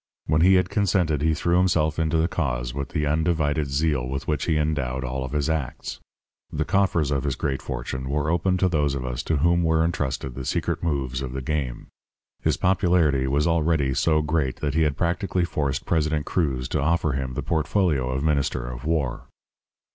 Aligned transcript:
When 0.25 0.41
he 0.41 0.55
had 0.55 0.71
consented 0.71 1.21
he 1.21 1.35
threw 1.35 1.57
himself 1.59 1.99
into 1.99 2.17
the 2.17 2.27
cause 2.27 2.73
with 2.73 2.89
the 2.89 3.05
undivided 3.05 3.67
zeal 3.67 4.09
with 4.09 4.27
which 4.27 4.45
he 4.45 4.57
endowed 4.57 5.03
all 5.03 5.23
of 5.23 5.33
his 5.33 5.47
acts. 5.47 5.99
The 6.51 6.65
coffers 6.65 7.11
of 7.11 7.23
his 7.23 7.35
great 7.35 7.61
fortune 7.61 8.09
were 8.09 8.31
opened 8.31 8.59
to 8.61 8.67
those 8.67 8.95
of 8.95 9.05
us 9.05 9.21
to 9.21 9.37
whom 9.37 9.61
were 9.61 9.85
entrusted 9.85 10.33
the 10.33 10.43
secret 10.43 10.81
moves 10.81 11.21
of 11.21 11.33
the 11.33 11.41
game. 11.43 11.85
His 12.41 12.57
popularity 12.57 13.27
was 13.27 13.45
already 13.45 13.93
so 13.93 14.23
great 14.23 14.55
that 14.55 14.73
he 14.73 14.81
had 14.81 14.97
practically 14.97 15.45
forced 15.45 15.85
President 15.85 16.25
Cruz 16.25 16.67
to 16.69 16.81
offer 16.81 17.11
him 17.11 17.35
the 17.35 17.43
portfolio 17.43 18.09
of 18.09 18.23
Minister 18.23 18.65
of 18.67 18.85
War. 18.85 19.27